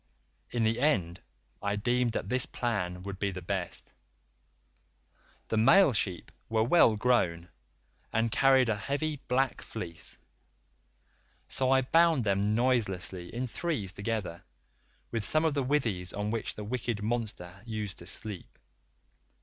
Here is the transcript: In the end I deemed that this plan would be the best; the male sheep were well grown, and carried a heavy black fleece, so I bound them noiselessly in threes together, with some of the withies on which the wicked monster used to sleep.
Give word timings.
In 0.49 0.63
the 0.63 0.79
end 0.79 1.21
I 1.61 1.75
deemed 1.75 2.13
that 2.13 2.27
this 2.27 2.47
plan 2.47 3.03
would 3.03 3.19
be 3.19 3.29
the 3.29 3.39
best; 3.43 3.93
the 5.49 5.57
male 5.57 5.93
sheep 5.93 6.31
were 6.49 6.63
well 6.63 6.95
grown, 6.97 7.49
and 8.11 8.31
carried 8.31 8.67
a 8.67 8.75
heavy 8.77 9.17
black 9.27 9.61
fleece, 9.61 10.17
so 11.47 11.69
I 11.69 11.81
bound 11.83 12.23
them 12.23 12.55
noiselessly 12.55 13.31
in 13.31 13.45
threes 13.45 13.93
together, 13.93 14.43
with 15.11 15.23
some 15.23 15.45
of 15.45 15.53
the 15.53 15.61
withies 15.63 16.13
on 16.13 16.31
which 16.31 16.55
the 16.55 16.63
wicked 16.63 17.03
monster 17.03 17.61
used 17.63 17.99
to 17.99 18.07
sleep. 18.07 18.57